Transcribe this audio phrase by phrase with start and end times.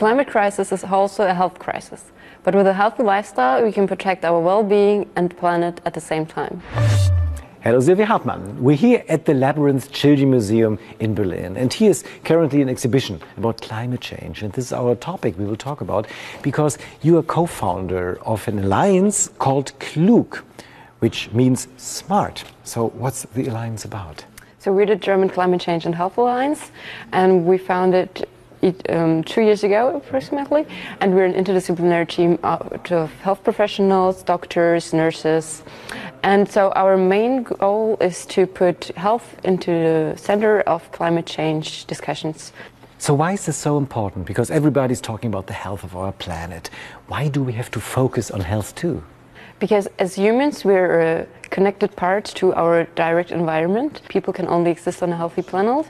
[0.00, 2.02] climate crisis is also a health crisis.
[2.42, 6.00] But with a healthy lifestyle, we can protect our well being and planet at the
[6.00, 6.62] same time.
[7.60, 8.42] Hello, Sylvia Hartmann.
[8.62, 13.60] We're here at the Labyrinth Children Museum in Berlin, and here's currently an exhibition about
[13.60, 14.42] climate change.
[14.42, 16.06] And this is our topic we will talk about
[16.40, 20.38] because you are co founder of an alliance called Klug,
[21.00, 22.44] which means smart.
[22.64, 24.24] So, what's the alliance about?
[24.60, 26.70] So, we're the German Climate Change and Health Alliance,
[27.12, 28.26] and we founded
[28.88, 30.66] um, two years ago, approximately,
[31.00, 35.62] and we're an interdisciplinary team of health professionals, doctors, nurses,
[36.22, 41.86] and so our main goal is to put health into the center of climate change
[41.86, 42.52] discussions.
[42.98, 44.26] So why is this so important?
[44.26, 46.68] Because everybody's talking about the health of our planet.
[47.06, 49.02] Why do we have to focus on health too?
[49.60, 54.00] Because as humans, we're a connected part to our direct environment.
[54.08, 55.86] People can only exist on a healthy planet.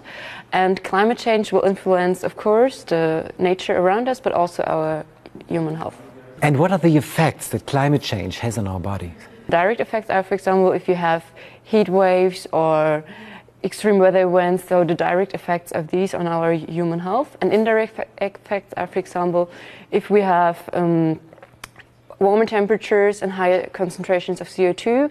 [0.52, 5.05] And climate change will influence, of course, the nature around us, but also our
[5.48, 5.96] human health.
[6.43, 9.12] And what are the effects that climate change has on our bodies?
[9.49, 11.23] Direct effects are, for example, if you have
[11.62, 13.05] heat waves or
[13.62, 17.37] extreme weather events, so the direct effects of these on our human health.
[17.40, 19.51] And indirect effects are, for example,
[19.93, 21.21] if we have um,
[22.21, 25.10] warmer temperatures and higher concentrations of CO2,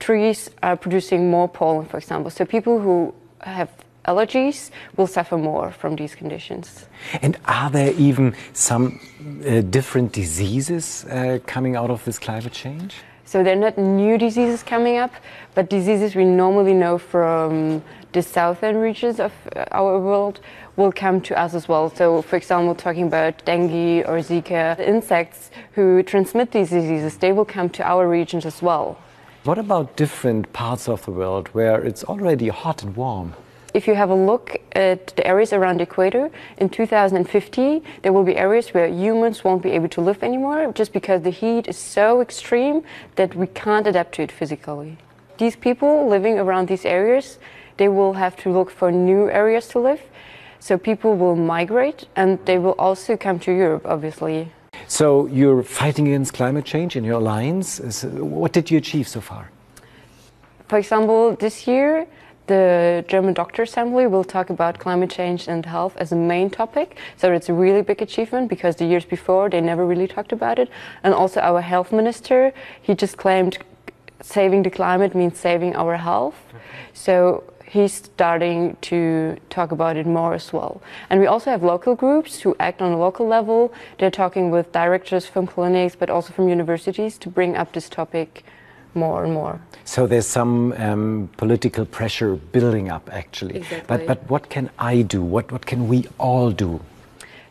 [0.00, 2.30] trees are producing more pollen, for example.
[2.30, 3.70] So people who have
[4.06, 6.86] allergies will suffer more from these conditions.
[7.22, 9.00] And are there even some
[9.46, 12.94] uh, different diseases uh, coming out of this climate change?
[13.26, 15.12] So they're not new diseases coming up,
[15.56, 17.82] but diseases we normally know from
[18.12, 20.40] the southern regions of uh, our world
[20.76, 21.90] will come to us as well.
[21.90, 27.44] So, for example, talking about dengue or Zika, insects who transmit these diseases, they will
[27.44, 28.96] come to our regions as well.
[29.42, 33.34] What about different parts of the world where it's already hot and warm?
[33.76, 38.24] If you have a look at the areas around the equator, in 2050, there will
[38.24, 41.76] be areas where humans won't be able to live anymore just because the heat is
[41.76, 42.84] so extreme
[43.16, 44.96] that we can't adapt to it physically.
[45.36, 47.38] These people living around these areas,
[47.76, 50.00] they will have to look for new areas to live.
[50.58, 54.50] So people will migrate and they will also come to Europe, obviously.
[54.88, 57.78] So you're fighting against climate change in your alliance.
[58.04, 59.50] What did you achieve so far?
[60.68, 62.06] For example, this year,
[62.46, 66.96] the German Doctor Assembly will talk about climate change and health as a main topic.
[67.16, 70.58] So it's a really big achievement because the years before they never really talked about
[70.58, 70.68] it.
[71.02, 73.58] And also our health minister, he just claimed
[74.22, 76.36] saving the climate means saving our health.
[76.92, 80.80] So he's starting to talk about it more as well.
[81.10, 83.72] And we also have local groups who act on a local level.
[83.98, 88.44] They're talking with directors from clinics, but also from universities to bring up this topic
[88.96, 89.60] more and more.
[89.84, 93.56] So there's some um, political pressure building up, actually.
[93.56, 93.86] Exactly.
[93.86, 95.22] But but what can I do?
[95.22, 96.80] What what can we all do?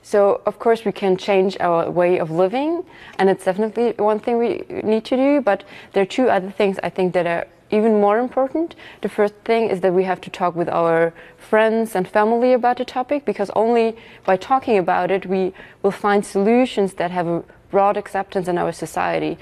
[0.02, 2.84] So of course we can change our way of living,
[3.18, 5.42] and it's definitely one thing we need to do.
[5.42, 5.64] But
[5.94, 8.76] there are two other things I think that are even more important.
[9.02, 12.78] The first thing is that we have to talk with our friends and family about
[12.78, 13.96] the topic because only
[14.26, 18.72] by talking about it we will find solutions that have a broad acceptance in our
[18.72, 19.38] society.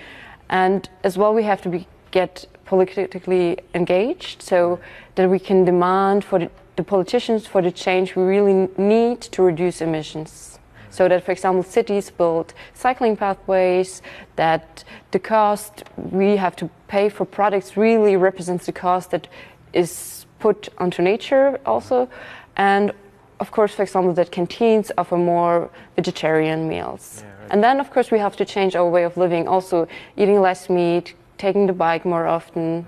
[0.49, 4.79] And as well, we have to be, get politically engaged so
[5.15, 9.41] that we can demand for the, the politicians for the change we really need to
[9.43, 10.59] reduce emissions.
[10.89, 14.03] So that, for example, cities build cycling pathways,
[14.35, 19.27] that the cost we have to pay for products really represents the cost that
[19.73, 22.07] is put onto nature also.
[22.55, 22.91] And
[23.39, 27.03] of course, for example, that canteens offer more vegetarian meals.
[27.05, 27.51] Yeah, right.
[27.51, 30.69] And then, of course, we have to change our way of living, also eating less
[30.69, 32.85] meat, taking the bike more often.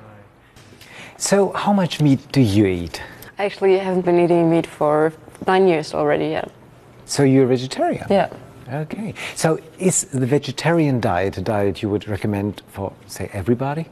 [1.18, 3.02] So, how much meat do you eat?
[3.38, 5.12] I actually haven't been eating meat for
[5.46, 6.46] nine years already, yeah.
[7.06, 8.08] So, you're a vegetarian?
[8.10, 8.30] Yeah.
[8.84, 9.14] Okay.
[9.36, 13.86] So, is the vegetarian diet a diet you would recommend for, say, everybody?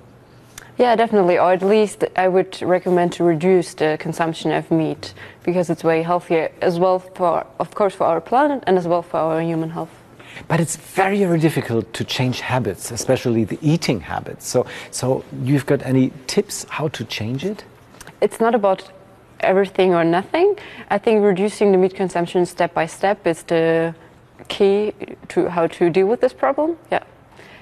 [0.77, 1.37] Yeah, definitely.
[1.37, 5.13] Or at least I would recommend to reduce the consumption of meat
[5.43, 9.03] because it's way healthier as well for, of course, for our planet and as well
[9.03, 10.02] for our human health.
[10.47, 14.47] But it's very, very difficult to change habits, especially the eating habits.
[14.47, 17.63] So, so you've got any tips how to change it?
[18.21, 18.91] It's not about
[19.39, 20.55] everything or nothing.
[20.89, 23.93] I think reducing the meat consumption step by step is the
[24.47, 24.93] key
[25.29, 26.77] to how to deal with this problem.
[26.91, 27.03] Yeah.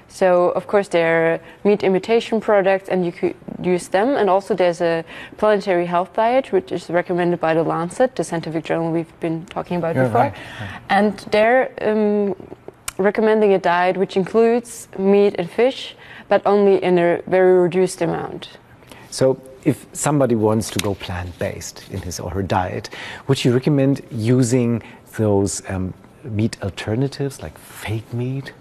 [0.08, 4.54] So of course there are meat imitation products and you could use them and also
[4.54, 5.04] there's a
[5.38, 9.78] planetary health diet which is recommended by the Lancet, the scientific journal we've been talking
[9.78, 10.20] about before.
[10.20, 10.34] Right.
[10.90, 12.36] And they're um,
[13.02, 15.94] recommending a diet which includes meat and fish
[16.28, 18.56] but only in a very reduced amount.
[19.10, 22.88] So if somebody wants to go plant-based in his or her diet,
[23.26, 24.82] would you recommend using
[25.18, 25.92] those um,
[26.24, 28.52] meat alternatives like fake meat?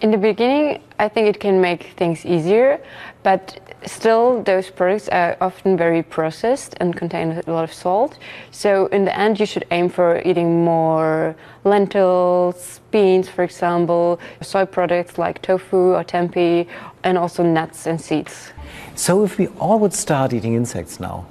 [0.00, 2.80] In the beginning, I think it can make things easier,
[3.22, 8.16] but still, those products are often very processed and contain a lot of salt.
[8.50, 14.64] So, in the end, you should aim for eating more lentils, beans, for example, soy
[14.64, 16.66] products like tofu or tempeh,
[17.04, 18.52] and also nuts and seeds.
[18.94, 21.26] So, if we all would start eating insects now,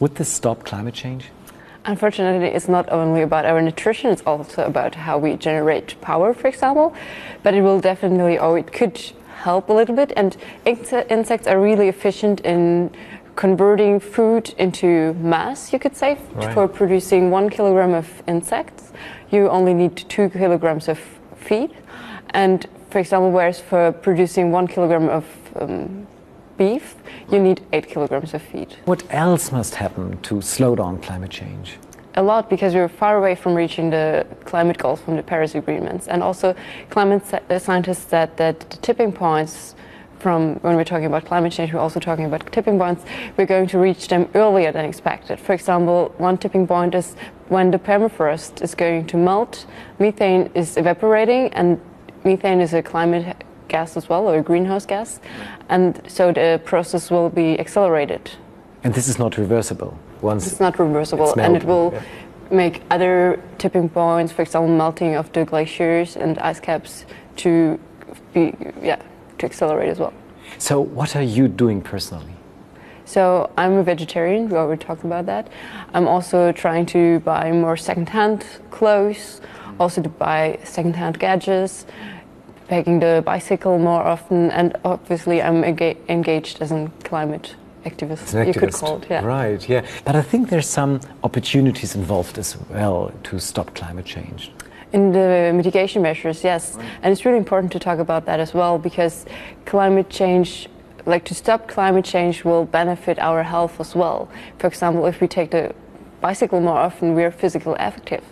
[0.00, 1.26] would this stop climate change?
[1.88, 6.46] Unfortunately, it's not only about our nutrition, it's also about how we generate power, for
[6.46, 6.94] example.
[7.42, 9.00] But it will definitely, or it could
[9.38, 10.12] help a little bit.
[10.14, 10.36] And
[10.66, 12.90] insects are really efficient in
[13.36, 16.18] converting food into mass, you could say.
[16.34, 16.52] Right.
[16.52, 18.92] For producing one kilogram of insects,
[19.30, 20.98] you only need two kilograms of
[21.36, 21.70] feed.
[22.30, 25.24] And for example, whereas for producing one kilogram of
[25.56, 26.06] um,
[26.58, 26.96] beef,
[27.30, 28.76] you need eight kilograms of feed.
[28.84, 31.78] What else must happen to slow down climate change?
[32.14, 36.08] A lot because we're far away from reaching the climate goals from the Paris agreements.
[36.08, 36.54] And also,
[36.90, 39.76] climate uh, scientists said that the tipping points
[40.18, 43.04] from when we're talking about climate change, we're also talking about tipping points.
[43.36, 45.38] We're going to reach them earlier than expected.
[45.38, 47.14] For example, one tipping point is
[47.48, 49.66] when the permafrost is going to melt,
[50.00, 51.80] methane is evaporating, and
[52.24, 55.20] methane is a climate gas as well, or greenhouse gas,
[55.68, 58.30] and so the process will be accelerated.
[58.84, 59.98] And this is not reversible.
[60.20, 62.02] Once it's not reversible, it's and it will yeah.
[62.50, 67.04] make other tipping points, for example, melting of the glaciers and ice caps,
[67.36, 67.78] to
[68.32, 69.00] be yeah
[69.38, 70.12] to accelerate as well.
[70.58, 72.38] So, what are you doing personally?
[73.08, 74.50] So I'm a vegetarian.
[74.50, 75.48] We already talked about that.
[75.94, 79.40] I'm also trying to buy more secondhand clothes,
[79.80, 81.86] also to buy secondhand gadgets,
[82.68, 87.54] taking the bicycle more often, and obviously I'm engaged as a climate
[87.84, 88.46] activist, activist.
[88.46, 89.06] you could call it.
[89.10, 89.24] Yeah.
[89.24, 89.86] Right, yeah.
[90.04, 94.52] But I think there's some opportunities involved as well to stop climate change.
[94.92, 96.74] In the mitigation measures, yes.
[96.74, 96.86] Right.
[97.02, 99.26] And it's really important to talk about that as well because
[99.66, 100.68] climate change,
[101.06, 104.28] like to stop climate change, will benefit our health as well.
[104.58, 105.74] For example, if we take the
[106.20, 108.24] bicycle more often, we're physically active.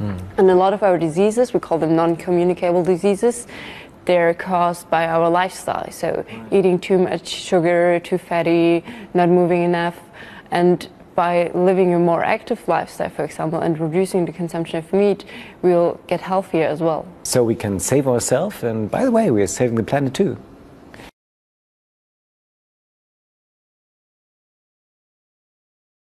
[0.00, 0.20] Mm.
[0.38, 3.46] And a lot of our diseases, we call them non communicable diseases,
[4.06, 5.90] they're caused by our lifestyle.
[5.90, 8.84] So eating too much sugar, too fatty,
[9.14, 9.98] not moving enough,
[10.50, 15.24] and by living a more active lifestyle, for example, and reducing the consumption of meat,
[15.62, 17.06] we'll get healthier as well.
[17.22, 20.36] So we can save ourselves, and by the way, we are saving the planet too.